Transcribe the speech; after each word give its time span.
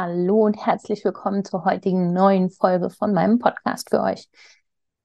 Hallo 0.00 0.44
und 0.44 0.64
herzlich 0.64 1.04
willkommen 1.04 1.44
zur 1.44 1.64
heutigen 1.64 2.12
neuen 2.12 2.50
Folge 2.50 2.88
von 2.88 3.12
meinem 3.12 3.40
Podcast 3.40 3.90
für 3.90 4.00
euch. 4.00 4.28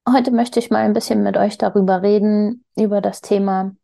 Heute 0.07 0.29
möchte 0.29 0.59
ich 0.59 0.69
mal 0.69 0.83
ein 0.83 0.93
bisschen 0.93 1.23
mit 1.23 1.35
euch 1.35 1.57
darüber 1.57 2.03
reden, 2.03 2.63
über 2.75 3.01
das 3.01 3.21
Thema 3.21 3.75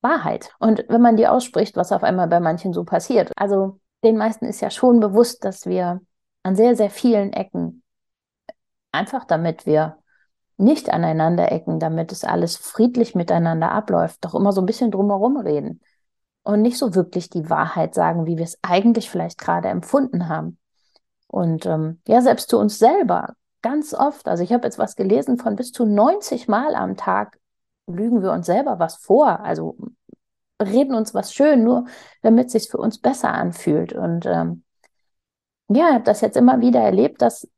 Wahrheit. 0.00 0.54
Und 0.58 0.86
wenn 0.88 1.02
man 1.02 1.18
die 1.18 1.26
ausspricht, 1.26 1.76
was 1.76 1.92
auf 1.92 2.02
einmal 2.02 2.28
bei 2.28 2.40
manchen 2.40 2.72
so 2.72 2.84
passiert. 2.84 3.30
Also 3.36 3.78
den 4.04 4.16
meisten 4.16 4.46
ist 4.46 4.62
ja 4.62 4.70
schon 4.70 5.00
bewusst, 5.00 5.44
dass 5.44 5.66
wir 5.66 6.00
an 6.44 6.56
sehr, 6.56 6.76
sehr 6.76 6.88
vielen 6.88 7.34
Ecken, 7.34 7.82
einfach 8.92 9.26
damit 9.26 9.66
wir 9.66 9.98
nicht 10.56 10.88
aneinander 10.88 11.52
ecken, 11.52 11.78
damit 11.78 12.10
es 12.10 12.24
alles 12.24 12.56
friedlich 12.56 13.14
miteinander 13.14 13.70
abläuft, 13.70 14.24
doch 14.24 14.34
immer 14.34 14.52
so 14.52 14.62
ein 14.62 14.66
bisschen 14.66 14.90
drumherum 14.90 15.36
reden 15.36 15.82
und 16.46 16.62
nicht 16.62 16.78
so 16.78 16.94
wirklich 16.94 17.28
die 17.28 17.50
Wahrheit 17.50 17.92
sagen, 17.92 18.24
wie 18.24 18.36
wir 18.36 18.44
es 18.44 18.58
eigentlich 18.62 19.10
vielleicht 19.10 19.36
gerade 19.36 19.68
empfunden 19.68 20.28
haben. 20.28 20.58
Und 21.26 21.66
ähm, 21.66 22.00
ja, 22.06 22.22
selbst 22.22 22.50
zu 22.50 22.58
uns 22.58 22.78
selber, 22.78 23.34
ganz 23.62 23.92
oft, 23.92 24.28
also 24.28 24.44
ich 24.44 24.52
habe 24.52 24.64
jetzt 24.64 24.78
was 24.78 24.94
gelesen 24.94 25.38
von 25.38 25.56
bis 25.56 25.72
zu 25.72 25.84
90 25.84 26.46
Mal 26.46 26.76
am 26.76 26.96
Tag 26.96 27.40
lügen 27.88 28.22
wir 28.22 28.30
uns 28.30 28.46
selber 28.46 28.78
was 28.78 28.94
vor, 28.94 29.40
also 29.40 29.76
reden 30.62 30.94
uns 30.94 31.14
was 31.14 31.34
schön, 31.34 31.64
nur 31.64 31.86
damit 32.22 32.46
es 32.46 32.52
sich 32.52 32.70
für 32.70 32.78
uns 32.78 33.00
besser 33.00 33.32
anfühlt. 33.32 33.92
Und 33.92 34.24
ähm, 34.26 34.62
ja, 35.68 35.88
ich 35.88 35.94
habe 35.94 36.04
das 36.04 36.20
jetzt 36.20 36.36
immer 36.36 36.60
wieder 36.60 36.80
erlebt, 36.80 37.22
dass 37.22 37.48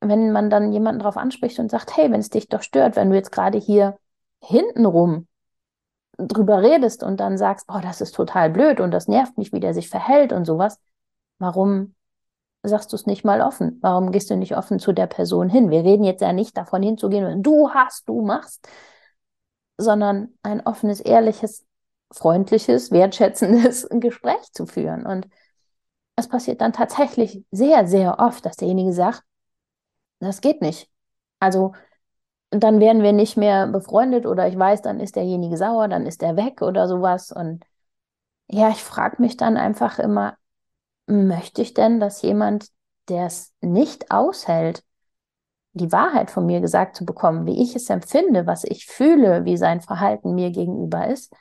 wenn 0.00 0.32
man 0.32 0.48
dann 0.48 0.72
jemanden 0.72 1.00
darauf 1.00 1.18
anspricht 1.18 1.58
und 1.58 1.70
sagt, 1.70 1.98
hey, 1.98 2.10
wenn 2.10 2.20
es 2.20 2.30
dich 2.30 2.48
doch 2.48 2.62
stört, 2.62 2.96
wenn 2.96 3.10
du 3.10 3.16
jetzt 3.16 3.32
gerade 3.32 3.58
hier 3.58 3.98
hintenrum 4.42 5.27
drüber 6.18 6.62
redest 6.62 7.02
und 7.02 7.18
dann 7.20 7.38
sagst, 7.38 7.66
oh, 7.68 7.78
das 7.80 8.00
ist 8.00 8.14
total 8.14 8.50
blöd 8.50 8.80
und 8.80 8.90
das 8.90 9.08
nervt 9.08 9.38
mich, 9.38 9.52
wie 9.52 9.60
der 9.60 9.72
sich 9.72 9.88
verhält 9.88 10.32
und 10.32 10.44
sowas, 10.44 10.78
warum 11.38 11.94
sagst 12.62 12.92
du 12.92 12.96
es 12.96 13.06
nicht 13.06 13.24
mal 13.24 13.40
offen? 13.40 13.78
Warum 13.80 14.10
gehst 14.10 14.30
du 14.30 14.36
nicht 14.36 14.56
offen 14.56 14.80
zu 14.80 14.92
der 14.92 15.06
Person 15.06 15.48
hin? 15.48 15.70
Wir 15.70 15.84
reden 15.84 16.04
jetzt 16.04 16.20
ja 16.20 16.32
nicht 16.32 16.56
davon 16.56 16.82
hinzugehen, 16.82 17.42
du 17.42 17.70
hast, 17.70 18.08
du 18.08 18.20
machst, 18.22 18.68
sondern 19.76 20.34
ein 20.42 20.60
offenes, 20.66 21.00
ehrliches, 21.00 21.64
freundliches, 22.12 22.90
wertschätzendes 22.90 23.88
Gespräch 23.92 24.52
zu 24.52 24.66
führen. 24.66 25.06
Und 25.06 25.28
es 26.16 26.28
passiert 26.28 26.60
dann 26.60 26.72
tatsächlich 26.72 27.44
sehr, 27.52 27.86
sehr 27.86 28.18
oft, 28.18 28.44
dass 28.44 28.56
derjenige 28.56 28.92
sagt, 28.92 29.22
das 30.18 30.40
geht 30.40 30.62
nicht. 30.62 30.90
Also 31.38 31.74
dann 32.50 32.80
werden 32.80 33.02
wir 33.02 33.12
nicht 33.12 33.36
mehr 33.36 33.66
befreundet 33.66 34.26
oder 34.26 34.48
ich 34.48 34.58
weiß, 34.58 34.82
dann 34.82 35.00
ist 35.00 35.16
derjenige 35.16 35.56
sauer, 35.56 35.88
dann 35.88 36.06
ist 36.06 36.22
er 36.22 36.36
weg 36.36 36.62
oder 36.62 36.88
sowas. 36.88 37.32
Und 37.32 37.64
ja, 38.48 38.70
ich 38.70 38.82
frage 38.84 39.16
mich 39.22 39.36
dann 39.36 39.56
einfach 39.56 39.98
immer, 39.98 40.36
möchte 41.06 41.62
ich 41.62 41.74
denn, 41.74 42.00
dass 42.00 42.22
jemand, 42.22 42.68
der 43.08 43.26
es 43.26 43.54
nicht 43.62 44.10
aushält, 44.10 44.84
die 45.72 45.92
Wahrheit 45.92 46.30
von 46.30 46.46
mir 46.46 46.60
gesagt 46.60 46.96
zu 46.96 47.06
bekommen, 47.06 47.46
wie 47.46 47.62
ich 47.62 47.76
es 47.76 47.90
empfinde, 47.90 48.46
was 48.46 48.64
ich 48.64 48.86
fühle, 48.86 49.44
wie 49.44 49.56
sein 49.56 49.80
Verhalten 49.80 50.34
mir 50.34 50.50
gegenüber 50.50 51.08
ist, 51.08 51.32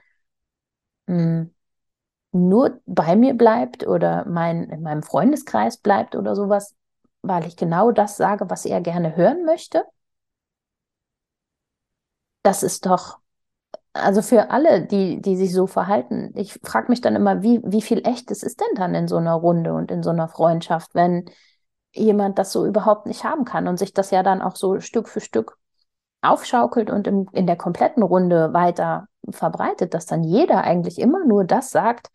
hm, 1.08 1.54
nur 2.34 2.82
bei 2.86 3.16
mir 3.16 3.36
bleibt 3.36 3.88
oder 3.88 4.26
mein, 4.28 4.66
in 4.70 4.84
meinem 4.84 5.04
Freundeskreis 5.04 5.78
bleibt 5.78 6.16
oder 6.16 6.36
sowas, 6.36 6.76
weil 7.24 7.46
ich 7.48 7.58
genau 7.58 7.92
das 7.92 8.18
sage, 8.18 8.50
was 8.50 8.66
er 8.66 8.82
gerne 8.82 9.16
hören 9.18 9.46
möchte? 9.46 9.86
Das 12.48 12.64
ist 12.64 12.86
doch, 12.86 13.20
also 13.92 14.22
für 14.22 14.52
alle, 14.52 14.86
die, 14.86 15.22
die 15.22 15.36
sich 15.36 15.54
so 15.54 15.68
verhalten, 15.68 16.32
ich 16.36 16.54
frage 16.64 16.90
mich 16.90 17.02
dann 17.02 17.18
immer, 17.18 17.44
wie, 17.44 17.62
wie 17.66 17.82
viel 17.82 18.08
echtes 18.08 18.42
ist 18.42 18.62
denn 18.62 18.76
dann 18.76 18.96
in 18.96 19.10
so 19.10 19.18
einer 19.18 19.34
Runde 19.34 19.74
und 19.74 19.92
in 19.92 20.02
so 20.02 20.12
einer 20.12 20.30
Freundschaft, 20.30 20.96
wenn 20.96 21.26
jemand 21.94 22.40
das 22.40 22.54
so 22.54 22.66
überhaupt 22.66 23.06
nicht 23.06 23.26
haben 23.26 23.44
kann 23.44 23.68
und 23.68 23.78
sich 23.78 23.94
das 23.94 24.12
ja 24.12 24.24
dann 24.24 24.42
auch 24.42 24.56
so 24.56 24.80
Stück 24.80 25.10
für 25.10 25.20
Stück 25.20 25.58
aufschaukelt 26.22 26.90
und 26.90 27.06
im, 27.06 27.28
in 27.34 27.48
der 27.48 27.58
kompletten 27.58 28.02
Runde 28.02 28.54
weiter 28.54 29.08
verbreitet, 29.30 29.94
dass 29.94 30.06
dann 30.06 30.24
jeder 30.24 30.64
eigentlich 30.64 31.00
immer 31.00 31.26
nur 31.26 31.44
das 31.44 31.72
sagt, 31.72 32.08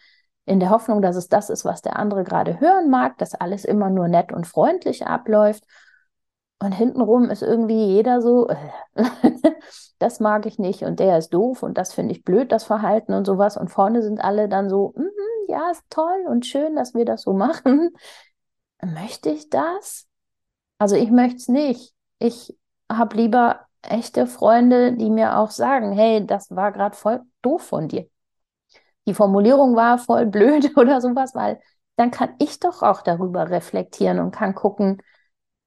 in 0.46 0.60
der 0.60 0.70
Hoffnung, 0.70 1.02
dass 1.02 1.16
es 1.16 1.28
das 1.28 1.50
ist, 1.50 1.66
was 1.66 1.82
der 1.82 1.96
andere 1.96 2.24
gerade 2.24 2.58
hören 2.58 2.88
mag, 2.88 3.18
dass 3.18 3.34
alles 3.34 3.66
immer 3.66 3.90
nur 3.90 4.08
nett 4.08 4.32
und 4.32 4.46
freundlich 4.46 5.06
abläuft 5.06 5.64
und 6.62 6.72
hintenrum 6.72 7.30
ist 7.30 7.42
irgendwie 7.42 7.86
jeder 7.86 8.22
so, 8.22 8.48
äh, 8.48 8.56
das 9.98 10.20
mag 10.20 10.46
ich 10.46 10.58
nicht 10.58 10.82
und 10.82 11.00
der 11.00 11.18
ist 11.18 11.30
doof 11.30 11.62
und 11.62 11.78
das 11.78 11.92
finde 11.92 12.12
ich 12.12 12.24
blöd, 12.24 12.52
das 12.52 12.64
Verhalten 12.64 13.14
und 13.14 13.26
sowas. 13.26 13.56
Und 13.56 13.68
vorne 13.68 14.02
sind 14.02 14.22
alle 14.22 14.48
dann 14.48 14.68
so, 14.68 14.94
mm 14.96 15.22
ja, 15.48 15.70
ist 15.70 15.84
toll 15.90 16.24
und 16.28 16.46
schön, 16.46 16.76
dass 16.76 16.94
wir 16.94 17.04
das 17.04 17.22
so 17.22 17.32
machen. 17.32 17.90
Möchte 18.82 19.30
ich 19.30 19.50
das? 19.50 20.06
Also 20.78 20.96
ich 20.96 21.10
möchte 21.10 21.36
es 21.36 21.48
nicht. 21.48 21.94
Ich 22.18 22.56
habe 22.90 23.16
lieber 23.16 23.60
echte 23.82 24.26
Freunde, 24.26 24.94
die 24.94 25.10
mir 25.10 25.38
auch 25.38 25.50
sagen, 25.50 25.92
hey, 25.92 26.26
das 26.26 26.50
war 26.50 26.72
gerade 26.72 26.96
voll 26.96 27.20
doof 27.42 27.62
von 27.62 27.86
dir. 27.86 28.08
Die 29.06 29.14
Formulierung 29.14 29.76
war 29.76 29.98
voll 29.98 30.26
blöd 30.26 30.72
oder 30.76 31.00
sowas, 31.00 31.34
weil 31.34 31.60
dann 31.96 32.10
kann 32.10 32.34
ich 32.38 32.58
doch 32.58 32.82
auch 32.82 33.02
darüber 33.02 33.50
reflektieren 33.50 34.18
und 34.18 34.32
kann 34.32 34.54
gucken, 34.56 35.00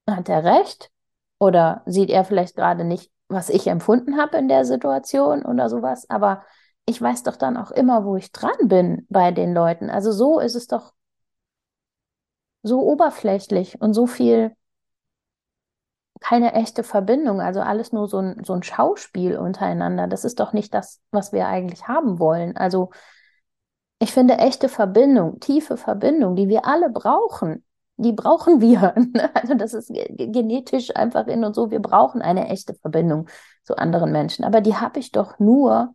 hat 0.10 0.30
er 0.30 0.44
recht? 0.44 0.92
Oder 1.40 1.84
sieht 1.86 2.10
er 2.10 2.26
vielleicht 2.26 2.56
gerade 2.56 2.84
nicht, 2.84 3.12
was 3.28 3.50
ich 3.50 3.68
empfunden 3.68 4.18
habe 4.18 4.38
in 4.38 4.48
der 4.48 4.66
Situation 4.66 5.46
oder 5.46 5.70
sowas? 5.70 6.10
Aber 6.10 6.44
ich 6.86 7.02
weiß 7.02 7.24
doch 7.24 7.36
dann 7.36 7.58
auch 7.58 7.72
immer, 7.72 8.06
wo 8.06 8.16
ich 8.16 8.32
dran 8.32 8.56
bin 8.64 9.06
bei 9.10 9.32
den 9.32 9.54
Leuten. 9.54 9.90
Also 9.90 10.12
so 10.12 10.40
ist 10.40 10.56
es 10.56 10.68
doch 10.68 10.94
so 12.64 12.82
oberflächlich 12.82 13.82
und 13.82 13.94
so 13.94 14.08
viel 14.08 14.56
keine 16.20 16.54
echte 16.54 16.84
Verbindung, 16.84 17.42
also 17.42 17.60
alles 17.62 17.92
nur 17.92 18.08
so 18.08 18.18
ein, 18.20 18.44
so 18.44 18.54
ein 18.54 18.64
Schauspiel 18.64 19.38
untereinander. 19.38 20.08
Das 20.08 20.26
ist 20.26 20.40
doch 20.40 20.54
nicht 20.54 20.74
das, 20.74 21.02
was 21.12 21.34
wir 21.34 21.48
eigentlich 21.48 21.88
haben 21.88 22.20
wollen. 22.20 22.58
Also 22.58 22.90
ich 24.00 24.12
finde 24.12 24.38
echte 24.38 24.70
Verbindung, 24.70 25.40
tiefe 25.40 25.78
Verbindung, 25.78 26.36
die 26.36 26.48
wir 26.48 26.66
alle 26.66 26.90
brauchen, 26.90 27.64
die 27.98 28.14
brauchen 28.14 28.62
wir. 28.62 28.96
Also 29.34 29.54
das 29.56 29.74
ist 29.74 29.92
genetisch 30.18 30.96
einfach 30.96 31.28
in 31.28 31.44
uns 31.44 31.56
so, 31.56 31.72
wir 31.72 31.80
brauchen 31.82 32.22
eine 32.22 32.48
echte 32.50 32.74
Verbindung 32.76 33.28
zu 33.64 33.78
anderen 33.78 34.12
Menschen. 34.12 34.46
Aber 34.46 34.62
die 34.62 34.76
habe 34.76 35.00
ich 35.00 35.12
doch 35.12 35.40
nur, 35.40 35.94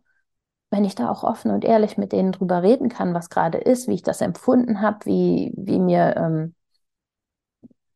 wenn 0.71 0.85
ich 0.85 0.95
da 0.95 1.09
auch 1.09 1.23
offen 1.23 1.51
und 1.51 1.65
ehrlich 1.65 1.97
mit 1.97 2.11
denen 2.13 2.31
drüber 2.31 2.63
reden 2.63 2.89
kann, 2.89 3.13
was 3.13 3.29
gerade 3.29 3.57
ist, 3.57 3.87
wie 3.87 3.95
ich 3.95 4.03
das 4.03 4.21
empfunden 4.21 4.81
habe, 4.81 5.05
wie, 5.05 5.53
wie 5.57 5.79
mir, 5.79 6.15
ähm, 6.17 6.55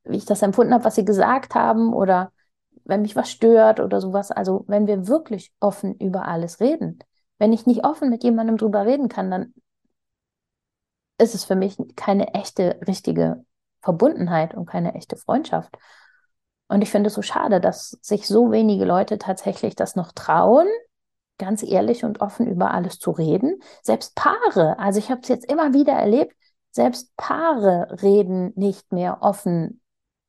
wie 0.04 0.18
ich 0.18 0.26
das 0.26 0.42
empfunden 0.42 0.74
habe, 0.74 0.86
was 0.86 0.96
sie 0.96 1.06
gesagt 1.06 1.56
haben 1.56 1.94
oder 1.94 2.32
wenn 2.84 3.02
mich 3.02 3.16
was 3.16 3.32
stört 3.32 3.80
oder 3.80 4.02
sowas. 4.02 4.32
Also 4.32 4.66
wenn 4.68 4.88
wir 4.88 5.08
wirklich 5.08 5.52
offen 5.60 5.96
über 5.96 6.28
alles 6.28 6.60
reden. 6.60 7.00
Wenn 7.38 7.54
ich 7.54 7.66
nicht 7.66 7.86
offen 7.86 8.10
mit 8.10 8.24
jemandem 8.24 8.58
drüber 8.58 8.86
reden 8.86 9.10
kann, 9.10 9.32
dann 9.32 9.54
ist 11.18 11.36
es 11.36 11.46
für 11.46 11.56
mich 11.56 11.78
keine 11.96 12.34
echte, 12.34 12.80
richtige 12.88 13.44
Verbundenheit 13.86 14.54
und 14.56 14.66
keine 14.66 14.96
echte 14.96 15.16
Freundschaft. 15.16 15.78
Und 16.68 16.82
ich 16.82 16.90
finde 16.90 17.08
es 17.08 17.14
so 17.14 17.22
schade, 17.22 17.62
dass 17.62 17.92
sich 18.02 18.28
so 18.28 18.52
wenige 18.52 18.84
Leute 18.84 19.20
tatsächlich 19.20 19.76
das 19.76 19.96
noch 19.96 20.12
trauen, 20.12 20.68
ganz 21.38 21.64
ehrlich 21.64 22.04
und 22.04 22.20
offen 22.20 22.48
über 22.48 22.72
alles 22.72 22.98
zu 22.98 23.12
reden. 23.12 23.60
Selbst 23.84 24.16
Paare, 24.16 24.80
also 24.80 25.00
ich 25.00 25.12
habe 25.12 25.22
es 25.22 25.30
jetzt 25.30 25.50
immer 25.50 25.74
wieder 25.74 25.94
erlebt, 25.94 26.36
selbst 26.72 27.16
Paare 27.16 28.02
reden 28.02 28.52
nicht 28.56 28.92
mehr 28.92 29.20
offen 29.22 29.82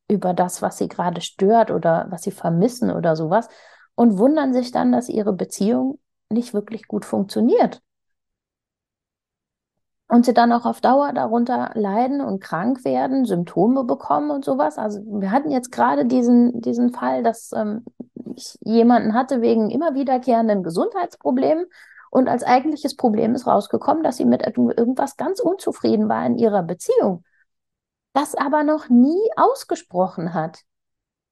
über 0.07 0.33
das, 0.33 0.61
was 0.61 0.77
sie 0.77 0.87
gerade 0.87 1.21
stört 1.21 1.71
oder 1.71 2.05
was 2.09 2.21
sie 2.21 2.31
vermissen 2.31 2.91
oder 2.91 3.15
sowas 3.15 3.49
und 3.95 4.19
wundern 4.19 4.53
sich 4.53 4.71
dann, 4.71 4.91
dass 4.91 5.09
ihre 5.09 5.33
Beziehung 5.33 5.99
nicht 6.29 6.53
wirklich 6.53 6.87
gut 6.87 7.03
funktioniert 7.03 7.81
und 10.09 10.25
sie 10.25 10.33
dann 10.33 10.51
auch 10.53 10.65
auf 10.65 10.81
Dauer 10.81 11.11
darunter 11.13 11.71
leiden 11.73 12.21
und 12.21 12.41
krank 12.41 12.85
werden, 12.85 13.25
Symptome 13.25 13.83
bekommen 13.83 14.31
und 14.31 14.45
sowas. 14.45 14.77
Also 14.77 15.01
wir 15.05 15.31
hatten 15.31 15.51
jetzt 15.51 15.71
gerade 15.71 16.05
diesen, 16.05 16.61
diesen 16.61 16.93
Fall, 16.93 17.23
dass 17.23 17.51
ähm, 17.53 17.83
ich 18.35 18.57
jemanden 18.61 19.13
hatte 19.13 19.41
wegen 19.41 19.69
immer 19.69 19.95
wiederkehrenden 19.95 20.63
Gesundheitsproblemen 20.63 21.65
Und 22.09 22.29
als 22.29 22.43
eigentliches 22.43 22.95
Problem 22.95 23.35
ist 23.35 23.47
rausgekommen, 23.47 24.03
dass 24.03 24.17
sie 24.17 24.25
mit 24.25 24.45
irgendwas 24.45 25.17
ganz 25.17 25.39
unzufrieden 25.39 26.09
war 26.09 26.25
in 26.25 26.37
ihrer 26.37 26.63
Beziehung. 26.63 27.23
Das 28.13 28.35
aber 28.35 28.63
noch 28.63 28.89
nie 28.89 29.19
ausgesprochen 29.35 30.33
hat. 30.33 30.61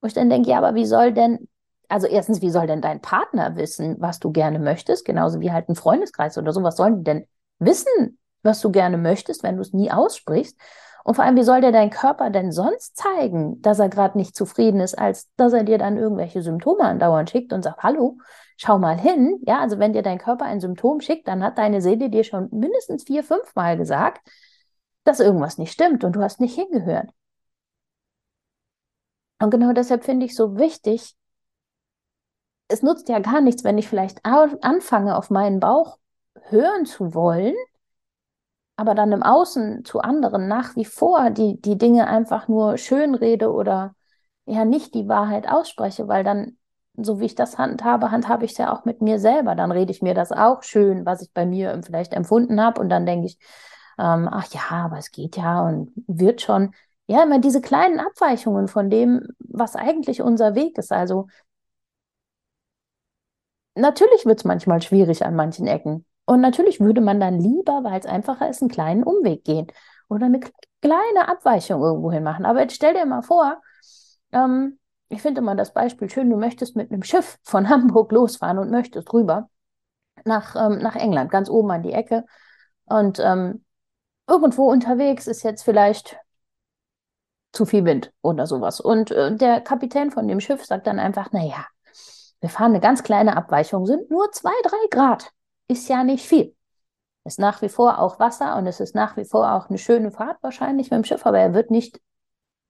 Wo 0.02 0.08
ich 0.08 0.14
dann 0.14 0.30
denke, 0.30 0.50
ja, 0.50 0.58
aber 0.58 0.76
wie 0.76 0.86
soll 0.86 1.14
denn, 1.14 1.48
also 1.90 2.08
erstens, 2.08 2.42
wie 2.42 2.52
soll 2.52 2.68
denn 2.68 2.82
dein 2.82 3.02
Partner 3.02 3.56
wissen, 3.56 3.96
was 4.00 4.20
du 4.20 4.32
gerne 4.32 4.60
möchtest? 4.60 5.06
Genauso 5.06 5.40
wie 5.40 5.52
halt 5.52 5.70
ein 5.70 5.76
Freundeskreis 5.76 6.38
oder 6.38 6.54
so. 6.54 6.62
Was 6.64 6.78
sollen 6.78 6.98
die 6.98 7.04
denn 7.04 7.28
wissen, 7.60 8.20
was 8.46 8.62
du 8.62 8.72
gerne 8.72 8.98
möchtest, 8.98 9.44
wenn 9.44 9.56
du 9.56 9.62
es 9.62 9.74
nie 9.74 9.92
aussprichst? 9.92 10.58
Und 11.04 11.16
vor 11.16 11.24
allem, 11.24 11.36
wie 11.36 11.44
soll 11.44 11.62
dir 11.62 11.72
dein 11.72 11.92
Körper 11.92 12.32
denn 12.32 12.52
sonst 12.52 12.98
zeigen, 12.98 13.62
dass 13.62 13.78
er 13.78 13.90
gerade 13.90 14.18
nicht 14.18 14.36
zufrieden 14.36 14.80
ist, 14.80 14.98
als 14.98 15.30
dass 15.36 15.54
er 15.54 15.64
dir 15.64 15.78
dann 15.78 15.98
irgendwelche 15.98 16.42
Symptome 16.42 16.84
andauernd 16.84 17.30
schickt 17.30 17.54
und 17.54 17.62
sagt, 17.64 17.84
hallo, 17.84 18.18
schau 18.58 18.80
mal 18.80 19.00
hin. 19.00 19.40
Ja, 19.46 19.60
also 19.60 19.78
wenn 19.78 19.94
dir 19.94 20.02
dein 20.02 20.18
Körper 20.18 20.46
ein 20.46 20.60
Symptom 20.60 21.02
schickt, 21.02 21.28
dann 21.28 21.44
hat 21.44 21.60
deine 21.60 21.82
Seele 21.82 22.10
dir 22.10 22.24
schon 22.24 22.50
mindestens 22.52 23.04
vier, 23.04 23.24
fünf 23.24 23.54
Mal 23.54 23.78
gesagt, 23.78 24.28
dass 25.04 25.20
irgendwas 25.20 25.60
nicht 25.60 25.72
stimmt 25.74 26.04
und 26.04 26.16
du 26.16 26.22
hast 26.22 26.40
nicht 26.40 26.56
hingehört. 26.56 27.12
Und 29.40 29.52
genau 29.52 29.74
deshalb 29.74 30.04
finde 30.04 30.26
ich 30.26 30.36
so 30.36 30.58
wichtig, 30.58 31.16
es 32.68 32.82
nutzt 32.82 33.10
ja 33.10 33.20
gar 33.20 33.42
nichts, 33.42 33.64
wenn 33.64 33.78
ich 33.78 33.88
vielleicht 33.88 34.26
anfange, 34.26 35.16
auf 35.18 35.30
meinen 35.30 35.60
Bauch 35.60 36.00
hören 36.50 36.86
zu 36.86 37.14
wollen, 37.14 37.54
aber 38.78 38.96
dann 38.96 39.12
im 39.12 39.24
Außen 39.24 39.86
zu 39.86 40.02
anderen 40.02 40.48
nach 40.48 40.76
wie 40.76 40.86
vor 40.86 41.30
die, 41.30 41.60
die 41.62 41.78
Dinge 41.78 42.08
einfach 42.08 42.48
nur 42.48 42.78
schönrede 42.78 43.52
oder 43.52 43.96
ja 44.46 44.66
nicht 44.66 44.94
die 44.94 45.08
Wahrheit 45.08 45.48
ausspreche, 45.50 46.08
weil 46.08 46.24
dann, 46.24 46.58
so 46.98 47.20
wie 47.20 47.26
ich 47.26 47.36
das 47.36 47.58
handhabe, 47.58 48.12
handhabe 48.12 48.46
ich 48.46 48.52
es 48.52 48.58
ja 48.58 48.74
auch 48.74 48.86
mit 48.86 49.02
mir 49.02 49.20
selber. 49.20 49.56
Dann 49.56 49.72
rede 49.72 49.92
ich 49.92 50.02
mir 50.02 50.14
das 50.14 50.32
auch 50.32 50.64
schön, 50.64 51.06
was 51.06 51.22
ich 51.22 51.32
bei 51.34 51.46
mir 51.46 51.80
vielleicht 51.86 52.14
empfunden 52.14 52.62
habe 52.62 52.82
und 52.82 52.90
dann 52.90 53.06
denke 53.06 53.28
ich, 53.28 53.38
ähm, 53.98 54.28
ach 54.32 54.48
ja, 54.54 54.62
aber 54.72 54.98
es 54.98 55.12
geht 55.12 55.38
ja 55.38 55.62
und 55.68 55.92
wird 56.08 56.42
schon. 56.42 56.74
Ja, 57.08 57.22
immer 57.24 57.40
diese 57.40 57.62
kleinen 57.62 58.00
Abweichungen 58.00 58.68
von 58.68 58.90
dem, 58.90 59.28
was 59.40 59.76
eigentlich 59.76 60.22
unser 60.24 60.56
Weg 60.56 60.78
ist. 60.80 60.92
Also 60.92 61.28
natürlich 63.76 64.26
wird 64.26 64.40
es 64.40 64.46
manchmal 64.46 64.82
schwierig 64.82 65.26
an 65.26 65.36
manchen 65.36 65.68
Ecken. 65.68 66.06
Und 66.26 66.42
natürlich 66.42 66.80
würde 66.80 67.02
man 67.02 67.20
dann 67.20 67.40
lieber, 67.40 67.84
weil 67.84 68.00
es 68.00 68.06
einfacher 68.06 68.50
ist, 68.50 68.62
einen 68.62 68.72
kleinen 68.72 69.04
Umweg 69.04 69.44
gehen 69.44 69.68
oder 70.10 70.26
eine 70.26 70.40
kleine 70.82 71.28
Abweichung 71.28 71.82
irgendwo 71.82 72.12
hin 72.12 72.24
machen. 72.24 72.46
Aber 72.46 72.62
jetzt 72.62 72.76
stell 72.76 72.94
dir 72.94 73.06
mal 73.06 73.22
vor, 73.22 73.62
ähm, 74.32 74.80
ich 75.10 75.22
finde 75.22 75.42
immer 75.42 75.56
das 75.56 75.74
Beispiel 75.74 76.10
schön, 76.10 76.30
du 76.30 76.38
möchtest 76.38 76.76
mit 76.76 76.92
einem 76.92 77.04
Schiff 77.04 77.38
von 77.44 77.70
Hamburg 77.70 78.12
losfahren 78.12 78.58
und 78.58 78.72
möchtest 78.72 79.12
rüber 79.14 79.50
nach, 80.26 80.56
ähm, 80.56 80.80
nach 80.80 80.96
England, 80.96 81.32
ganz 81.32 81.50
oben 81.50 81.72
an 81.72 81.84
die 81.84 81.94
Ecke. 81.94 82.26
Und 82.86 83.20
ähm, 83.20 83.64
irgendwo 84.28 84.70
unterwegs 84.72 85.28
ist 85.28 85.44
jetzt 85.44 85.64
vielleicht 85.64 86.18
zu 87.52 87.66
viel 87.66 87.86
Wind 87.86 88.12
oder 88.22 88.48
sowas. 88.48 88.80
Und 88.80 89.12
äh, 89.12 89.36
der 89.36 89.62
Kapitän 89.62 90.12
von 90.12 90.28
dem 90.28 90.40
Schiff 90.40 90.66
sagt 90.66 90.88
dann 90.88 91.00
einfach, 91.00 91.32
naja, 91.32 91.66
wir 92.42 92.50
fahren 92.50 92.72
eine 92.72 92.82
ganz 92.82 93.04
kleine 93.04 93.38
Abweichung, 93.38 93.86
sind 93.86 94.10
nur 94.12 94.32
zwei, 94.32 94.52
drei 94.64 94.88
Grad 94.90 95.32
ist 95.68 95.88
ja 95.90 96.04
nicht 96.04 96.26
viel. 96.26 96.56
Ist 97.24 97.40
nach 97.40 97.62
wie 97.62 97.70
vor 97.70 98.00
auch 98.00 98.20
Wasser 98.20 98.56
und 98.58 98.68
es 98.68 98.80
ist 98.80 98.94
nach 98.94 99.18
wie 99.18 99.26
vor 99.26 99.52
auch 99.54 99.70
eine 99.70 99.80
schöne 99.80 100.12
Fahrt 100.12 100.38
wahrscheinlich 100.44 100.92
mit 100.92 100.98
dem 101.00 101.04
Schiff, 101.04 101.26
aber 101.26 101.40
er 101.40 101.54
wird 101.54 101.72
nicht 101.72 102.00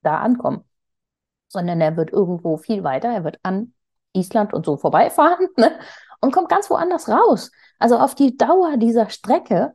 da 0.01 0.19
ankommen, 0.19 0.63
sondern 1.49 1.81
er 1.81 1.97
wird 1.97 2.11
irgendwo 2.13 2.57
viel 2.57 2.83
weiter, 2.83 3.09
er 3.09 3.23
wird 3.25 3.39
an 3.43 3.73
Island 4.13 4.53
und 4.53 4.65
so 4.65 4.77
vorbeifahren 4.77 5.47
ne? 5.57 5.77
und 6.21 6.31
kommt 6.31 6.49
ganz 6.49 6.69
woanders 6.69 7.09
raus. 7.09 7.51
Also 7.79 7.97
auf 7.97 8.15
die 8.15 8.37
Dauer 8.37 8.77
dieser 8.77 9.09
Strecke 9.09 9.73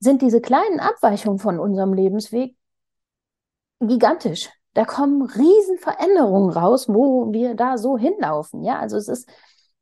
sind 0.00 0.22
diese 0.22 0.40
kleinen 0.40 0.80
Abweichungen 0.80 1.38
von 1.38 1.58
unserem 1.58 1.94
Lebensweg 1.94 2.56
gigantisch. 3.80 4.50
Da 4.74 4.84
kommen 4.84 5.22
Riesenveränderungen 5.22 6.50
raus, 6.50 6.88
wo 6.88 7.32
wir 7.32 7.54
da 7.54 7.78
so 7.78 7.96
hinlaufen. 7.96 8.62
Ja, 8.62 8.78
also 8.78 8.96
es 8.96 9.08
ist 9.08 9.28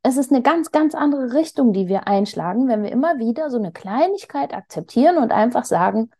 es 0.07 0.15
ist 0.15 0.31
eine 0.31 0.41
ganz, 0.41 0.71
ganz 0.71 0.95
andere 0.95 1.33
Richtung, 1.33 1.73
die 1.73 1.89
wir 1.89 2.07
einschlagen, 2.07 2.69
wenn 2.69 2.81
wir 2.81 2.91
immer 2.91 3.19
wieder 3.19 3.49
so 3.49 3.57
eine 3.57 3.73
Kleinigkeit 3.73 4.53
akzeptieren 4.53 5.17
und 5.17 5.33
einfach 5.33 5.65
sagen, 5.65 6.11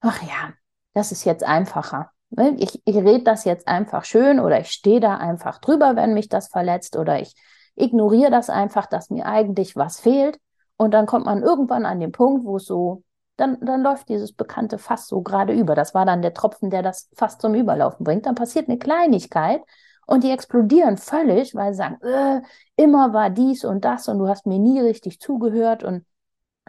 ach 0.00 0.22
ja, 0.22 0.52
das 0.92 1.10
ist 1.10 1.24
jetzt 1.24 1.42
einfacher. 1.42 2.10
Ne? 2.28 2.54
Ich, 2.58 2.82
ich 2.84 2.96
rede 2.96 3.24
das 3.24 3.46
jetzt 3.46 3.66
einfach 3.66 4.04
schön 4.04 4.38
oder 4.40 4.60
ich 4.60 4.70
stehe 4.70 5.00
da 5.00 5.16
einfach 5.16 5.58
drüber, 5.58 5.96
wenn 5.96 6.12
mich 6.12 6.28
das 6.28 6.48
verletzt 6.48 6.96
oder 6.96 7.18
ich 7.18 7.34
ignoriere 7.76 8.30
das 8.30 8.50
einfach, 8.50 8.84
dass 8.84 9.08
mir 9.08 9.24
eigentlich 9.24 9.74
was 9.74 10.00
fehlt. 10.00 10.38
Und 10.76 10.92
dann 10.92 11.06
kommt 11.06 11.24
man 11.24 11.42
irgendwann 11.42 11.86
an 11.86 12.00
den 12.00 12.12
Punkt, 12.12 12.44
wo 12.44 12.56
es 12.56 12.66
so, 12.66 13.04
dann, 13.38 13.58
dann 13.62 13.82
läuft 13.82 14.10
dieses 14.10 14.32
bekannte 14.32 14.76
Fass 14.76 15.08
so 15.08 15.22
gerade 15.22 15.54
über. 15.54 15.74
Das 15.74 15.94
war 15.94 16.04
dann 16.04 16.20
der 16.20 16.34
Tropfen, 16.34 16.68
der 16.68 16.82
das 16.82 17.08
Fass 17.14 17.38
zum 17.38 17.54
Überlaufen 17.54 18.04
bringt. 18.04 18.26
Dann 18.26 18.34
passiert 18.34 18.68
eine 18.68 18.78
Kleinigkeit 18.78 19.62
und 20.08 20.24
die 20.24 20.30
explodieren 20.30 20.96
völlig, 20.96 21.54
weil 21.54 21.74
sie 21.74 21.78
sagen, 21.78 22.00
äh, 22.02 22.40
immer 22.76 23.12
war 23.12 23.28
dies 23.28 23.64
und 23.64 23.84
das 23.84 24.08
und 24.08 24.18
du 24.18 24.26
hast 24.26 24.46
mir 24.46 24.58
nie 24.58 24.80
richtig 24.80 25.20
zugehört 25.20 25.84
und 25.84 26.06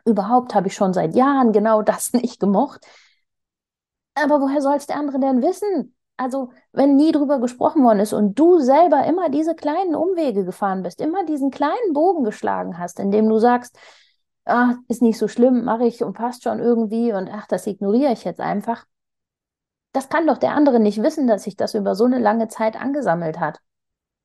überhaupt 0.06 0.54
habe 0.56 0.68
ich 0.68 0.76
schon 0.76 0.94
seit 0.94 1.16
Jahren 1.16 1.54
genau 1.54 1.82
das 1.84 2.12
nicht 2.12 2.40
gemocht. 2.42 2.86
Aber 4.14 4.42
woher 4.42 4.62
soll 4.62 4.76
es 4.76 4.88
der 4.88 4.98
andere 4.98 5.20
denn 5.20 5.42
wissen? 5.42 5.96
Also, 6.18 6.52
wenn 6.74 6.98
nie 6.98 7.14
drüber 7.14 7.40
gesprochen 7.40 7.82
worden 7.86 8.02
ist 8.02 8.12
und 8.12 8.38
du 8.38 8.60
selber 8.60 9.06
immer 9.06 9.30
diese 9.30 9.56
kleinen 9.56 9.96
Umwege 9.96 10.44
gefahren 10.44 10.84
bist, 10.84 11.00
immer 11.00 11.26
diesen 11.26 11.50
kleinen 11.50 11.94
Bogen 11.94 12.26
geschlagen 12.26 12.78
hast, 12.78 13.00
indem 13.00 13.30
du 13.30 13.40
sagst, 13.40 13.78
ach, 14.44 14.76
ist 14.90 15.02
nicht 15.02 15.18
so 15.18 15.30
schlimm, 15.30 15.64
mache 15.64 15.86
ich 15.86 16.04
und 16.04 16.12
passt 16.12 16.44
schon 16.44 16.60
irgendwie 16.60 17.14
und 17.14 17.30
ach, 17.32 17.48
das 17.48 17.68
ignoriere 17.68 18.12
ich 18.12 18.26
jetzt 18.26 18.42
einfach, 18.42 18.86
das 19.92 20.10
kann 20.10 20.28
doch 20.28 20.38
der 20.38 20.52
andere 20.52 20.80
nicht 20.80 21.02
wissen, 21.02 21.28
dass 21.28 21.44
sich 21.44 21.56
das 21.56 21.74
über 21.74 21.96
so 21.96 22.06
eine 22.06 22.20
lange 22.20 22.48
Zeit 22.48 22.80
angesammelt 22.80 23.40
hat. 23.40 23.60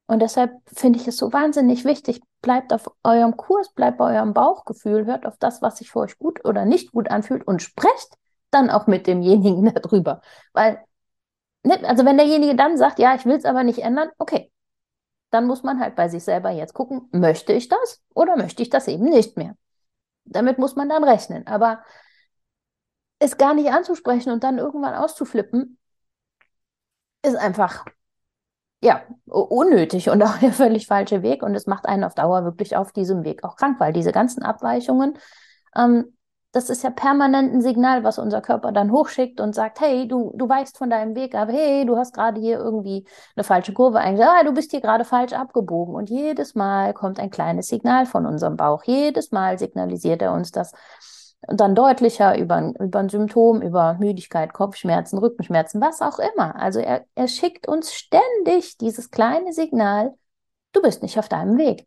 Und 0.07 0.21
deshalb 0.21 0.53
finde 0.67 0.99
ich 0.99 1.09
es 1.09 1.17
so 1.17 1.33
wahnsinnig 1.33 1.85
wichtig, 1.85 2.21
bleibt 2.43 2.73
auf 2.75 2.91
eurem 3.03 3.37
Kurs, 3.37 3.73
bleibt 3.73 3.97
bei 3.99 4.15
eurem 4.17 4.35
Bauchgefühl, 4.35 5.07
hört 5.07 5.25
auf 5.25 5.39
das, 5.39 5.63
was 5.63 5.79
sich 5.79 5.91
für 5.91 6.01
euch 6.01 6.19
gut 6.19 6.45
oder 6.45 6.67
nicht 6.67 6.93
gut 6.93 7.11
anfühlt 7.11 7.47
und 7.47 7.63
sprecht 7.63 8.19
dann 8.51 8.71
auch 8.71 8.87
mit 8.87 9.07
demjenigen 9.07 9.73
darüber. 9.83 10.21
Weil, 10.53 10.85
ne, 11.63 11.79
also 11.85 12.05
wenn 12.05 12.19
derjenige 12.19 12.55
dann 12.55 12.77
sagt, 12.77 12.99
ja, 12.99 13.15
ich 13.15 13.25
will 13.25 13.37
es 13.37 13.47
aber 13.47 13.65
nicht 13.65 13.79
ändern, 13.79 14.11
okay, 14.19 14.53
dann 15.31 15.47
muss 15.47 15.63
man 15.63 15.81
halt 15.81 15.97
bei 15.97 16.09
sich 16.09 16.23
selber 16.23 16.51
jetzt 16.51 16.75
gucken, 16.75 17.09
möchte 17.11 17.55
ich 17.55 17.69
das 17.69 18.03
oder 18.15 18.37
möchte 18.37 18.63
ich 18.63 18.71
das 18.71 18.87
eben 18.89 19.07
nicht 19.07 19.37
mehr. 19.37 19.57
Damit 20.27 20.59
muss 20.59 20.77
man 20.77 20.89
dann 20.89 21.03
rechnen. 21.03 21.47
Aber 21.47 21.83
es 23.19 23.37
gar 23.37 23.55
nicht 23.55 23.71
anzusprechen 23.71 24.33
und 24.33 24.45
dann 24.45 24.59
irgendwann 24.59 24.95
auszuflippen, 24.95 25.79
ist 27.23 27.37
einfach 27.37 27.85
ja, 28.85 29.03
unnötig 29.27 30.11
und 30.11 30.23
auch 30.25 30.37
der 30.39 30.53
völlig 30.53 30.87
falsche 30.87 31.23
Weg. 31.23 31.43
Und 31.43 31.55
es 31.55 31.67
macht 31.67 31.87
einen 31.87 32.05
auf 32.05 32.15
Dauer 32.15 32.45
wirklich 32.45 32.77
auf 32.77 32.93
diesem 32.93 33.25
Weg 33.25 33.43
auch 33.43 33.57
krank, 33.57 33.81
weil 33.81 33.93
diese 33.93 34.13
ganzen 34.13 34.43
Abweichungen, 34.43 35.19
ähm, 35.75 36.17
das 36.53 36.71
ist 36.71 36.85
ja 36.85 36.91
permanent 36.91 37.53
ein 37.53 37.63
Signal, 37.63 38.05
was 38.05 38.19
unser 38.19 38.41
Körper 38.41 38.71
dann 38.71 38.93
hochschickt 38.93 39.41
und 39.41 39.57
sagt, 39.57 39.81
hey, 39.81 40.07
du, 40.07 40.33
du 40.37 40.49
weichst 40.49 40.79
von 40.79 40.89
deinem 40.89 41.17
Weg 41.17 41.35
ab, 41.35 41.49
hey, 41.51 41.85
du 41.85 41.97
hast 41.97 42.15
gerade 42.15 42.41
hier 42.41 42.59
irgendwie 42.59 43.07
eine 43.35 43.43
falsche 43.43 43.73
Kurve 43.73 43.99
eingeschlagen, 43.99 44.39
ah, 44.41 44.45
du 44.45 44.53
bist 44.53 44.71
hier 44.71 44.81
gerade 44.81 45.05
falsch 45.05 45.33
abgebogen. 45.33 45.97
Und 45.97 46.11
jedes 46.11 46.55
Mal 46.55 46.95
kommt 46.95 47.19
ein 47.19 47.31
kleines 47.31 47.67
Signal 47.69 48.07
von 48.07 48.25
unserem 48.25 48.57
Bauch. 48.57 48.85
Jedes 48.85 49.33
Mal 49.33 49.59
signalisiert 49.59 50.23
er 50.23 50.33
uns 50.33 50.53
das 50.53 50.73
dann 51.49 51.75
deutlicher 51.75 52.39
über, 52.39 52.73
über 52.81 52.99
ein 52.99 53.09
Symptom, 53.09 53.63
über 53.63 53.95
Müdigkeit, 53.99 54.53
Kopfschmerzen, 54.53 55.19
Rückenschmerzen, 55.19 55.81
was 55.81 56.01
auch 56.01 56.19
immer. 56.19 56.57
Also 56.57 56.81
er, 56.81 57.05
er 57.15 57.29
schickt 57.29 57.69
uns 57.69 57.93
ständig 57.93 58.79
dieses 58.79 59.11
kleine 59.11 59.53
Signal, 59.53 60.15
du 60.73 60.83
bist 60.83 61.03
nicht 61.03 61.19
auf 61.19 61.29
deinem 61.29 61.59
Weg. 61.59 61.87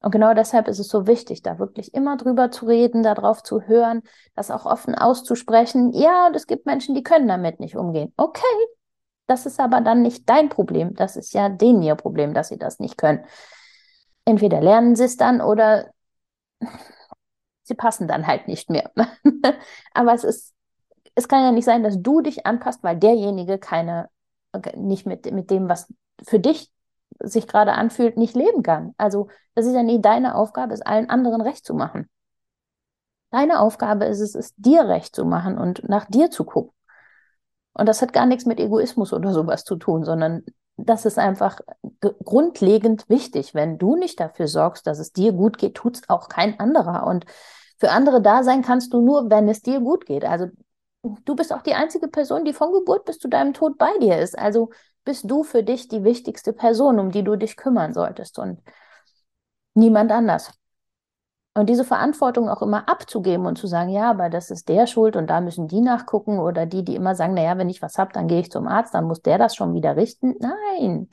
Und 0.00 0.10
genau 0.10 0.34
deshalb 0.34 0.68
ist 0.68 0.78
es 0.78 0.88
so 0.88 1.06
wichtig, 1.06 1.42
da 1.42 1.58
wirklich 1.58 1.94
immer 1.94 2.18
drüber 2.18 2.50
zu 2.50 2.66
reden, 2.66 3.02
darauf 3.02 3.42
zu 3.42 3.62
hören, 3.62 4.02
das 4.34 4.50
auch 4.50 4.66
offen 4.66 4.94
auszusprechen. 4.94 5.92
Ja, 5.94 6.26
und 6.26 6.36
es 6.36 6.46
gibt 6.46 6.66
Menschen, 6.66 6.94
die 6.94 7.02
können 7.02 7.26
damit 7.26 7.58
nicht 7.58 7.74
umgehen. 7.74 8.12
Okay, 8.18 8.42
das 9.26 9.46
ist 9.46 9.58
aber 9.58 9.80
dann 9.80 10.02
nicht 10.02 10.28
dein 10.28 10.50
Problem. 10.50 10.94
Das 10.94 11.16
ist 11.16 11.32
ja 11.32 11.48
denen 11.48 11.82
ihr 11.82 11.94
Problem, 11.94 12.34
dass 12.34 12.48
sie 12.48 12.58
das 12.58 12.80
nicht 12.80 12.98
können. 12.98 13.24
Entweder 14.26 14.60
lernen 14.60 14.94
sie 14.94 15.04
es 15.04 15.16
dann 15.16 15.40
oder 15.40 15.90
sie 17.64 17.74
passen 17.74 18.06
dann 18.06 18.26
halt 18.26 18.46
nicht 18.46 18.70
mehr. 18.70 18.90
Aber 19.94 20.14
es 20.14 20.22
ist, 20.22 20.54
es 21.14 21.28
kann 21.28 21.42
ja 21.42 21.52
nicht 21.52 21.64
sein, 21.64 21.82
dass 21.82 22.00
du 22.00 22.20
dich 22.20 22.46
anpasst, 22.46 22.82
weil 22.82 22.96
derjenige 22.96 23.58
keine, 23.58 24.08
nicht 24.76 25.06
mit, 25.06 25.30
mit 25.32 25.50
dem, 25.50 25.68
was 25.68 25.92
für 26.22 26.38
dich 26.38 26.70
sich 27.20 27.46
gerade 27.46 27.72
anfühlt, 27.72 28.16
nicht 28.16 28.34
leben 28.34 28.62
kann. 28.62 28.94
Also, 28.96 29.28
das 29.54 29.66
ist 29.66 29.74
ja 29.74 29.82
nie 29.82 30.00
deine 30.00 30.34
Aufgabe, 30.34 30.74
es 30.74 30.82
allen 30.82 31.10
anderen 31.10 31.40
recht 31.40 31.64
zu 31.64 31.74
machen. 31.74 32.08
Deine 33.30 33.60
Aufgabe 33.60 34.04
ist 34.04 34.20
es, 34.20 34.34
es 34.34 34.54
dir 34.56 34.86
recht 34.86 35.14
zu 35.14 35.24
machen 35.24 35.58
und 35.58 35.88
nach 35.88 36.04
dir 36.06 36.30
zu 36.30 36.44
gucken. 36.44 36.72
Und 37.72 37.86
das 37.88 38.02
hat 38.02 38.12
gar 38.12 38.26
nichts 38.26 38.46
mit 38.46 38.60
Egoismus 38.60 39.12
oder 39.12 39.32
sowas 39.32 39.64
zu 39.64 39.76
tun, 39.76 40.04
sondern 40.04 40.44
das 40.76 41.04
ist 41.04 41.18
einfach 41.18 41.60
grundlegend 42.00 43.08
wichtig. 43.08 43.54
Wenn 43.54 43.78
du 43.78 43.96
nicht 43.96 44.20
dafür 44.20 44.48
sorgst, 44.48 44.86
dass 44.86 44.98
es 44.98 45.12
dir 45.12 45.32
gut 45.32 45.58
geht, 45.58 45.74
tut 45.74 45.96
es 45.96 46.08
auch 46.08 46.28
kein 46.28 46.58
anderer. 46.58 47.06
Und 47.06 47.26
für 47.78 47.90
andere 47.90 48.20
da 48.20 48.42
sein 48.42 48.62
kannst 48.62 48.92
du 48.92 49.00
nur, 49.00 49.30
wenn 49.30 49.48
es 49.48 49.62
dir 49.62 49.80
gut 49.80 50.06
geht. 50.06 50.24
Also 50.24 50.46
du 51.02 51.36
bist 51.36 51.52
auch 51.52 51.62
die 51.62 51.74
einzige 51.74 52.08
Person, 52.08 52.44
die 52.44 52.52
von 52.52 52.72
Geburt 52.72 53.04
bis 53.04 53.18
zu 53.18 53.28
deinem 53.28 53.52
Tod 53.52 53.78
bei 53.78 53.90
dir 53.98 54.18
ist. 54.18 54.38
Also 54.38 54.70
bist 55.04 55.30
du 55.30 55.44
für 55.44 55.62
dich 55.62 55.88
die 55.88 56.02
wichtigste 56.02 56.52
Person, 56.52 56.98
um 56.98 57.10
die 57.10 57.22
du 57.22 57.36
dich 57.36 57.56
kümmern 57.56 57.92
solltest 57.92 58.38
und 58.38 58.60
niemand 59.74 60.10
anders. 60.12 60.52
Und 61.56 61.68
diese 61.68 61.84
Verantwortung 61.84 62.48
auch 62.48 62.62
immer 62.62 62.88
abzugeben 62.88 63.46
und 63.46 63.56
zu 63.56 63.68
sagen, 63.68 63.90
ja, 63.90 64.10
aber 64.10 64.28
das 64.28 64.50
ist 64.50 64.68
der 64.68 64.88
Schuld 64.88 65.14
und 65.14 65.28
da 65.30 65.40
müssen 65.40 65.68
die 65.68 65.80
nachgucken 65.80 66.40
oder 66.40 66.66
die, 66.66 66.84
die 66.84 66.96
immer 66.96 67.14
sagen, 67.14 67.34
naja, 67.34 67.56
wenn 67.58 67.70
ich 67.70 67.80
was 67.80 67.96
habe, 67.96 68.12
dann 68.12 68.26
gehe 68.26 68.40
ich 68.40 68.50
zum 68.50 68.66
Arzt, 68.66 68.92
dann 68.92 69.04
muss 69.04 69.22
der 69.22 69.38
das 69.38 69.54
schon 69.54 69.72
wieder 69.72 69.96
richten. 69.96 70.34
Nein, 70.40 71.08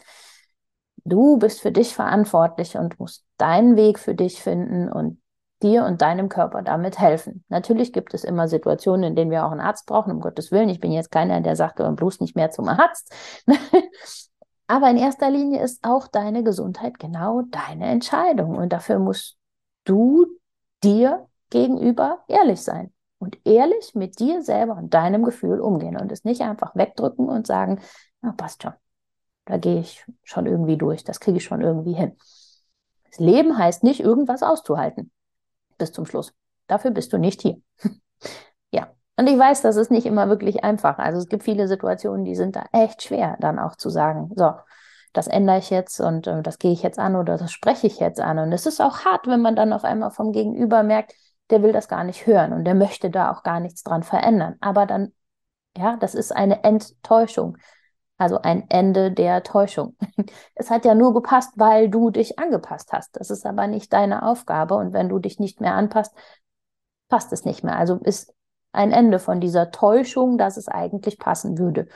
du 1.04 1.38
bist 1.38 1.62
für 1.62 1.72
dich 1.72 1.94
verantwortlich 1.94 2.76
und 2.76 3.00
musst 3.00 3.24
deinen 3.38 3.76
Weg 3.76 4.00
für 4.00 4.16
dich 4.16 4.42
finden 4.42 4.92
und 4.92 5.22
dir 5.62 5.86
und 5.86 6.02
deinem 6.02 6.28
Körper 6.28 6.64
damit 6.64 7.00
helfen. 7.00 7.44
Natürlich 7.50 7.94
gibt 7.94 8.16
es 8.16 8.24
immer 8.24 8.48
Situationen, 8.48 9.04
in 9.04 9.16
denen 9.16 9.30
wir 9.30 9.46
auch 9.46 9.52
einen 9.52 9.62
Arzt 9.62 9.86
brauchen, 9.86 10.12
um 10.12 10.22
Gottes 10.22 10.52
Willen. 10.52 10.70
Ich 10.70 10.80
bin 10.80 10.92
jetzt 10.92 11.12
keiner, 11.12 11.42
der 11.42 11.56
sagt, 11.56 11.78
bloß 11.78 12.20
nicht 12.20 12.36
mehr 12.36 12.50
zum 12.50 12.68
Arzt. 12.68 13.14
Aber 14.68 14.90
in 14.90 14.98
erster 14.98 15.30
Linie 15.30 15.62
ist 15.62 15.84
auch 15.84 16.08
deine 16.08 16.44
Gesundheit 16.44 16.98
genau 16.98 17.44
deine 17.50 17.88
Entscheidung. 17.88 18.56
Und 18.56 18.74
dafür 18.74 19.00
musst 19.00 19.38
du 19.84 20.28
dir 20.84 21.28
gegenüber 21.50 22.24
ehrlich 22.28 22.62
sein 22.62 22.92
und 23.20 23.38
ehrlich 23.46 23.94
mit 23.94 24.20
dir 24.20 24.42
selber 24.42 24.76
und 24.76 24.94
deinem 24.94 25.24
Gefühl 25.24 25.60
umgehen 25.60 25.98
und 25.98 26.12
es 26.12 26.24
nicht 26.24 26.42
einfach 26.42 26.76
wegdrücken 26.76 27.30
und 27.30 27.46
sagen, 27.46 27.80
na, 28.22 28.32
passt 28.32 28.64
schon. 28.64 28.74
Da 29.46 29.58
gehe 29.58 29.80
ich 29.80 30.06
schon 30.24 30.46
irgendwie 30.46 30.78
durch, 30.78 31.04
das 31.04 31.20
kriege 31.20 31.38
ich 31.38 31.44
schon 31.44 31.62
irgendwie 31.62 31.94
hin. 31.94 32.16
Das 33.10 33.20
Leben 33.20 33.58
heißt 33.58 33.84
nicht, 33.84 34.00
irgendwas 34.00 34.44
auszuhalten 34.44 35.12
bis 35.78 35.92
zum 35.92 36.06
Schluss. 36.06 36.34
Dafür 36.68 36.92
bist 36.92 37.12
du 37.12 37.18
nicht 37.18 37.42
hier. 37.42 37.58
ja. 38.72 38.88
Und 39.18 39.28
ich 39.28 39.38
weiß, 39.38 39.62
das 39.62 39.76
ist 39.76 39.92
nicht 39.92 40.06
immer 40.06 40.30
wirklich 40.30 40.64
einfach. 40.64 40.98
Also 40.98 41.20
es 41.20 41.28
gibt 41.28 41.44
viele 41.44 41.68
Situationen, 41.68 42.24
die 42.24 42.36
sind 42.36 42.56
da 42.56 42.66
echt 42.72 43.04
schwer, 43.04 43.36
dann 43.40 43.60
auch 43.60 43.76
zu 43.76 43.90
sagen, 43.90 44.32
so, 44.36 44.54
das 45.14 45.28
ändere 45.28 45.58
ich 45.58 45.70
jetzt 45.70 46.00
und 46.00 46.28
äh, 46.28 46.42
das 46.42 46.60
gehe 46.60 46.72
ich 46.72 46.84
jetzt 46.84 47.00
an 47.00 47.16
oder 47.16 47.38
das 47.38 47.52
spreche 47.52 47.88
ich 47.88 48.00
jetzt 48.00 48.20
an. 48.20 48.40
Und 48.40 48.52
es 48.54 48.66
ist 48.66 48.82
auch 48.82 49.00
hart, 49.06 49.28
wenn 49.28 49.42
man 49.42 49.56
dann 49.56 49.74
auf 49.74 49.84
einmal 49.84 50.12
vom 50.12 50.32
Gegenüber 50.32 50.84
merkt, 50.84 51.14
der 51.50 51.64
will 51.64 51.74
das 51.74 51.88
gar 51.88 52.04
nicht 52.04 52.26
hören 52.26 52.54
und 52.54 52.64
der 52.66 52.76
möchte 52.76 53.10
da 53.10 53.32
auch 53.32 53.44
gar 53.44 53.60
nichts 53.60 53.84
dran 53.84 54.04
verändern. 54.04 54.56
Aber 54.62 54.86
dann, 54.86 55.14
ja, 55.78 55.98
das 55.98 56.16
ist 56.16 56.32
eine 56.36 56.64
Enttäuschung. 56.64 57.58
Also 58.18 58.40
ein 58.40 58.70
Ende 58.70 59.12
der 59.12 59.44
Täuschung. 59.44 59.98
Es 60.56 60.70
hat 60.70 60.86
ja 60.86 60.94
nur 60.94 61.14
gepasst, 61.14 61.54
weil 61.58 61.90
du 61.90 62.12
dich 62.12 62.38
angepasst 62.40 62.94
hast. 62.94 63.16
Das 63.20 63.32
ist 63.32 63.46
aber 63.46 63.68
nicht 63.68 63.92
deine 63.94 64.24
Aufgabe. 64.28 64.76
Und 64.76 64.94
wenn 64.94 65.10
du 65.10 65.20
dich 65.20 65.40
nicht 65.40 65.60
mehr 65.60 65.74
anpasst, 65.74 66.14
passt 67.10 67.34
es 67.34 67.46
nicht 67.46 67.64
mehr. 67.64 67.78
Also 67.78 67.96
ist 67.96 68.34
ein 68.74 68.92
Ende 68.92 69.20
von 69.20 69.42
dieser 69.42 69.72
Täuschung, 69.72 70.38
dass 70.38 70.58
es 70.58 70.68
eigentlich 70.68 71.20
passen 71.20 71.58
würde. 71.58 71.88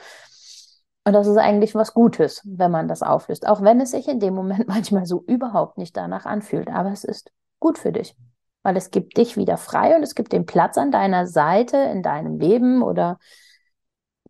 Und 1.06 1.12
das 1.12 1.28
ist 1.28 1.36
eigentlich 1.36 1.76
was 1.76 1.94
Gutes, 1.94 2.42
wenn 2.44 2.72
man 2.72 2.88
das 2.88 3.02
auflöst, 3.02 3.46
auch 3.46 3.62
wenn 3.62 3.80
es 3.80 3.92
sich 3.92 4.08
in 4.08 4.18
dem 4.18 4.34
Moment 4.34 4.66
manchmal 4.66 5.06
so 5.06 5.22
überhaupt 5.28 5.78
nicht 5.78 5.96
danach 5.96 6.26
anfühlt. 6.26 6.68
Aber 6.68 6.90
es 6.90 7.04
ist 7.04 7.30
gut 7.60 7.78
für 7.78 7.92
dich, 7.92 8.16
weil 8.64 8.76
es 8.76 8.90
gibt 8.90 9.16
dich 9.16 9.36
wieder 9.36 9.56
frei 9.56 9.94
und 9.94 10.02
es 10.02 10.16
gibt 10.16 10.32
den 10.32 10.46
Platz 10.46 10.76
an 10.76 10.90
deiner 10.90 11.28
Seite 11.28 11.76
in 11.76 12.02
deinem 12.02 12.40
Leben 12.40 12.82
oder 12.82 13.20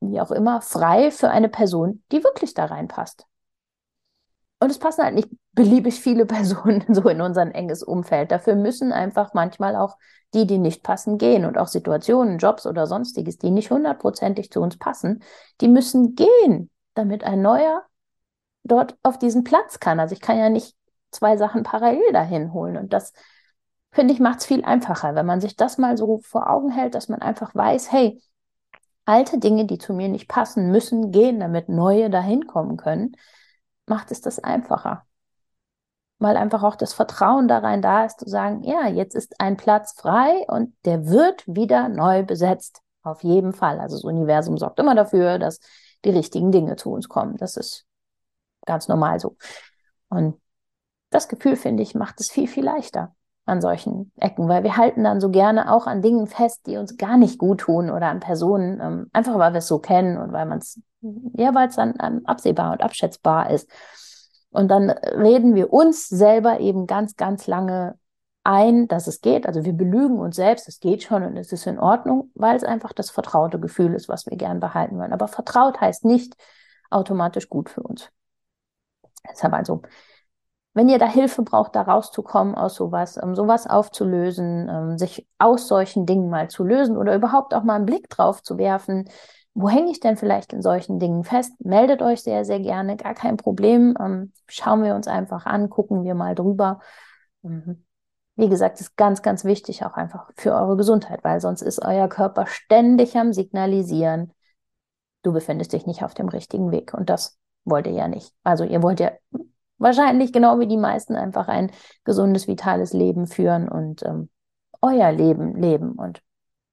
wie 0.00 0.21
auch 0.21 0.30
immer, 0.30 0.61
frei 0.61 1.11
für 1.11 1.30
eine 1.30 1.49
Person, 1.49 2.02
die 2.12 2.23
wirklich 2.23 2.52
da 2.52 2.66
reinpasst. 2.66 3.25
Und 4.61 4.71
es 4.71 4.78
passen 4.78 5.02
halt 5.02 5.14
nicht 5.14 5.30
beliebig 5.57 6.01
viele 6.01 6.27
Personen 6.27 6.85
so 6.95 7.09
in 7.09 7.21
unser 7.21 7.53
enges 7.53 7.83
Umfeld. 7.83 8.31
Dafür 8.31 8.55
müssen 8.55 8.93
einfach 8.93 9.35
manchmal 9.35 9.75
auch 9.75 9.97
die, 10.35 10.47
die 10.47 10.59
nicht 10.59 10.85
passen, 10.85 11.19
gehen 11.19 11.45
und 11.45 11.59
auch 11.59 11.67
Situationen, 11.67 12.39
Jobs 12.39 12.67
oder 12.67 12.87
sonstiges, 12.87 13.39
die 13.39 13.51
nicht 13.51 13.71
hundertprozentig 13.71 14.53
zu 14.53 14.61
uns 14.61 14.79
passen, 14.79 15.23
die 15.61 15.69
müssen 15.69 16.15
gehen, 16.15 16.71
damit 16.95 17.25
ein 17.25 17.43
neuer 17.43 17.83
dort 18.65 18.97
auf 19.03 19.19
diesen 19.19 19.45
Platz 19.45 19.81
kann. 19.81 19.99
Also 19.99 20.13
ich 20.15 20.21
kann 20.21 20.39
ja 20.39 20.49
nicht 20.49 20.77
zwei 21.11 21.37
Sachen 21.37 21.63
parallel 21.63 22.13
dahin 22.13 22.53
holen. 22.53 22.77
Und 22.77 22.93
das, 22.93 23.13
finde 23.93 24.13
ich, 24.13 24.21
macht 24.21 24.41
es 24.41 24.47
viel 24.47 24.65
einfacher, 24.65 25.15
wenn 25.15 25.27
man 25.27 25.41
sich 25.41 25.57
das 25.57 25.79
mal 25.79 25.97
so 25.97 26.21
vor 26.23 26.51
Augen 26.51 26.71
hält, 26.71 26.95
dass 26.95 27.09
man 27.09 27.23
einfach 27.23 27.55
weiß, 27.55 27.91
hey, 27.93 28.21
alte 29.05 29.39
Dinge, 29.39 29.67
die 29.67 29.79
zu 29.79 29.95
mir 29.95 30.09
nicht 30.09 30.29
passen, 30.29 30.71
müssen 30.71 31.13
gehen, 31.13 31.41
damit 31.41 31.69
neue 31.69 32.11
dahin 32.11 32.47
kommen 32.47 32.77
können, 32.77 33.17
macht 33.87 34.11
es 34.11 34.21
das 34.21 34.41
einfacher. 34.41 35.06
Weil 36.18 36.37
einfach 36.37 36.62
auch 36.62 36.76
das 36.76 36.94
Vertrauen 36.94 37.46
da 37.46 37.58
rein 37.58 37.82
da 37.82 38.04
ist, 38.04 38.20
zu 38.20 38.28
sagen, 38.28 38.62
ja, 38.62 38.87
jetzt 38.87 39.14
ist 39.14 39.38
ein 39.38 39.56
Platz 39.56 39.94
frei 39.96 40.46
und 40.49 40.75
der 40.85 41.06
wird 41.06 41.44
wieder 41.46 41.88
neu 41.88 42.23
besetzt. 42.23 42.80
Auf 43.02 43.23
jeden 43.23 43.52
Fall. 43.52 43.78
Also 43.78 43.96
das 43.96 44.04
Universum 44.04 44.58
sorgt 44.58 44.80
immer 44.80 44.94
dafür, 44.94 45.38
dass 45.38 45.61
die 46.04 46.11
richtigen 46.11 46.52
Dinge 46.52 46.76
zu 46.76 46.90
uns 46.90 47.08
kommen. 47.08 47.37
Das 47.37 47.56
ist 47.56 47.85
ganz 48.64 48.88
normal 48.88 49.20
so. 49.20 49.37
Und 50.08 50.40
das 51.11 51.28
Gefühl, 51.28 51.56
finde 51.56 51.82
ich, 51.82 51.94
macht 51.94 52.20
es 52.20 52.30
viel, 52.30 52.49
viel 52.49 52.64
leichter 52.64 53.14
an 53.46 53.61
solchen 53.61 54.11
Ecken, 54.16 54.49
weil 54.49 54.64
wir 54.64 54.76
halten 54.76 55.04
dann 55.04 55.20
so 55.20 55.30
gerne 55.30 55.73
auch 55.73 55.87
an 55.87 56.02
Dingen 56.02 56.26
fest, 56.26 56.66
die 56.66 56.76
uns 56.76 56.96
gar 56.96 57.16
nicht 57.16 57.38
gut 57.38 57.61
tun 57.61 57.90
oder 57.90 58.08
an 58.08 58.18
Personen, 58.18 58.80
ähm, 58.80 59.06
einfach 59.12 59.38
weil 59.38 59.52
wir 59.52 59.58
es 59.58 59.68
so 59.68 59.78
kennen 59.78 60.18
und 60.18 60.32
weil 60.32 60.46
man 60.46 60.58
es, 60.58 60.80
ja, 61.00 61.54
weil 61.54 61.68
es 61.68 61.76
dann 61.76 61.94
ähm, 62.02 62.23
absehbar 62.25 62.73
und 62.73 62.82
abschätzbar 62.82 63.50
ist. 63.50 63.70
Und 64.50 64.69
dann 64.69 64.91
reden 64.91 65.55
wir 65.55 65.73
uns 65.73 66.09
selber 66.09 66.61
eben 66.61 66.87
ganz, 66.87 67.17
ganz 67.17 67.47
lange 67.47 67.99
ein, 68.45 68.88
dass 68.88 69.07
es 69.07 69.21
geht. 69.21 69.47
Also 69.47 69.65
wir 69.65 69.73
belügen 69.73 70.19
uns 70.19 70.37
selbst, 70.37 70.69
es 70.69 70.81
geht 70.81 71.03
schon 71.03 71.25
und 71.25 71.37
es 71.37 71.53
ist 71.53 71.67
in 71.67 71.79
Ordnung, 71.79 72.31
weil 72.35 72.57
es 72.57 72.65
einfach 72.65 72.93
das 72.93 73.11
vertraute 73.11 73.59
Gefühl 73.59 73.95
ist, 73.95 74.09
was 74.09 74.26
wir 74.26 74.37
gern 74.37 74.61
behalten 74.61 74.99
wollen. 74.99 75.12
Aber 75.12 75.29
vertraut 75.29 75.81
heißt 75.81 76.05
nicht 76.05 76.37
automatisch 76.91 77.49
gut 77.49 77.69
für 77.69 77.83
uns. 77.83 78.11
Deshalb 79.29 79.53
also 79.53 79.83
wenn 80.76 80.91
ihr 80.91 80.99
da 80.99 81.07
Hilfe 81.07 81.43
braucht, 81.43 81.75
da 81.75 81.81
rauszukommen 81.81 82.55
aus 82.55 82.75
sowas, 82.75 83.17
um 83.17 83.35
sowas 83.35 83.67
aufzulösen, 83.67 84.69
ähm, 84.69 84.99
sich 84.99 85.26
aus 85.38 85.69
solchen 85.69 86.05
Dingen 86.05 86.29
mal 86.29 86.50
zu 86.50 86.65
lösen 86.65 86.99
oder 86.99 87.15
überhaupt 87.15 87.55
auch 87.55 87.62
mal 87.62 87.76
einen 87.76 87.87
Blick 87.87 88.11
drauf 88.11 88.43
zu 88.43 88.59
werfen, 88.59 89.09
wo 89.59 89.71
hänge 89.71 89.91
ich 89.91 90.01
denn 90.01 90.19
vielleicht 90.19 90.53
in 90.53 90.61
solchen 90.61 90.99
Dingen 90.99 91.25
fest? 91.25 91.55
Meldet 91.65 92.03
euch 92.03 92.23
sehr, 92.23 92.45
sehr 92.45 92.61
gerne, 92.61 92.99
gar 92.99 93.15
kein 93.15 93.39
Problem. 93.39 93.97
Ähm, 93.99 94.33
schauen 94.49 94.83
wir 94.83 94.95
uns 94.95 95.09
einfach 95.09 95.47
an, 95.47 95.71
gucken 95.71 96.05
wir 96.05 96.15
mal 96.15 96.35
drüber. 96.35 96.81
Mhm. 97.41 97.83
Wie 98.37 98.51
gesagt, 98.51 98.83
ist 98.83 98.99
ganz, 98.99 99.23
ganz 99.23 99.47
wichtig 99.47 99.83
auch 99.83 99.95
einfach 99.95 100.31
für 100.37 100.53
eure 100.53 100.77
Gesundheit, 100.77 101.25
weil 101.25 101.41
sonst 101.41 101.63
ist 101.63 101.83
euer 101.83 102.07
Körper 102.07 102.47
ständig 102.47 103.17
am 103.17 103.33
Signalisieren, 103.33 104.35
du 105.23 105.33
befindest 105.33 105.73
dich 105.73 105.87
nicht 105.87 106.05
auf 106.05 106.13
dem 106.13 106.29
richtigen 106.29 106.71
Weg. 106.71 106.93
Und 106.93 107.09
das 107.09 107.39
wollt 107.65 107.87
ihr 107.87 107.95
ja 107.95 108.09
nicht. 108.09 108.35
Also 108.45 108.65
ihr 108.65 108.83
wollt 108.83 109.01
ja 109.01 109.13
wahrscheinlich 109.79 110.35
genau 110.35 110.59
wie 110.61 110.67
die 110.67 110.77
meisten 110.77 111.17
einfach 111.17 111.49
ein 111.49 111.71
gesundes, 112.05 112.47
vitales 112.47 112.93
Leben 112.93 113.27
führen 113.27 113.71
und 113.71 114.03
ähm, 114.03 114.29
euer 114.83 115.13
Leben 115.13 115.57
leben. 115.57 115.93
Und 115.93 116.21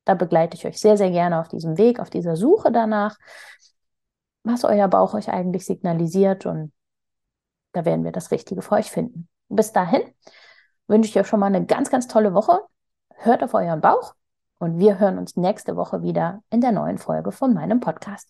da 0.05 0.15
begleite 0.15 0.55
ich 0.55 0.65
euch 0.65 0.79
sehr, 0.79 0.97
sehr 0.97 1.11
gerne 1.11 1.39
auf 1.39 1.47
diesem 1.47 1.77
Weg, 1.77 1.99
auf 1.99 2.09
dieser 2.09 2.35
Suche 2.35 2.71
danach, 2.71 3.17
was 4.43 4.63
euer 4.65 4.87
Bauch 4.87 5.13
euch 5.13 5.29
eigentlich 5.29 5.65
signalisiert. 5.65 6.45
Und 6.45 6.73
da 7.71 7.85
werden 7.85 8.03
wir 8.03 8.11
das 8.11 8.31
Richtige 8.31 8.61
für 8.61 8.73
euch 8.75 8.91
finden. 8.91 9.27
Bis 9.49 9.71
dahin 9.71 10.01
wünsche 10.87 11.09
ich 11.09 11.17
euch 11.17 11.27
schon 11.27 11.39
mal 11.39 11.47
eine 11.47 11.65
ganz, 11.65 11.89
ganz 11.89 12.07
tolle 12.07 12.33
Woche. 12.33 12.59
Hört 13.15 13.43
auf 13.43 13.53
euren 13.53 13.81
Bauch 13.81 14.15
und 14.59 14.79
wir 14.79 14.99
hören 14.99 15.17
uns 15.17 15.37
nächste 15.37 15.75
Woche 15.75 16.01
wieder 16.01 16.41
in 16.49 16.61
der 16.61 16.71
neuen 16.71 16.97
Folge 16.97 17.31
von 17.31 17.53
meinem 17.53 17.79
Podcast. 17.79 18.29